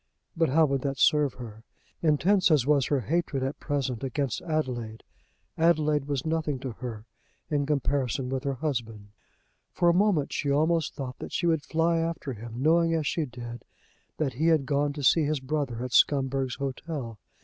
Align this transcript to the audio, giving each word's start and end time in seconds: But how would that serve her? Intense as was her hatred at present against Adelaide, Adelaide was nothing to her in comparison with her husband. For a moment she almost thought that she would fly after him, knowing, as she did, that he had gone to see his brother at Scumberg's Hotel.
But 0.35 0.49
how 0.49 0.65
would 0.65 0.81
that 0.81 0.97
serve 0.97 1.35
her? 1.35 1.63
Intense 2.01 2.49
as 2.49 2.65
was 2.65 2.87
her 2.87 3.01
hatred 3.01 3.43
at 3.43 3.59
present 3.59 4.03
against 4.03 4.41
Adelaide, 4.41 5.03
Adelaide 5.59 6.05
was 6.05 6.25
nothing 6.25 6.57
to 6.61 6.71
her 6.71 7.05
in 7.51 7.67
comparison 7.67 8.27
with 8.27 8.43
her 8.43 8.55
husband. 8.55 9.09
For 9.71 9.89
a 9.89 9.93
moment 9.93 10.33
she 10.33 10.49
almost 10.49 10.95
thought 10.95 11.19
that 11.19 11.31
she 11.31 11.45
would 11.45 11.61
fly 11.61 11.99
after 11.99 12.33
him, 12.33 12.63
knowing, 12.63 12.95
as 12.95 13.05
she 13.05 13.25
did, 13.27 13.63
that 14.17 14.33
he 14.33 14.47
had 14.47 14.65
gone 14.65 14.91
to 14.93 15.03
see 15.03 15.21
his 15.25 15.39
brother 15.39 15.83
at 15.83 15.93
Scumberg's 15.93 16.55
Hotel. 16.55 17.19